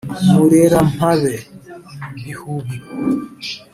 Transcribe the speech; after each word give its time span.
murerampabe, 0.31 1.35
bihubi 2.21 2.75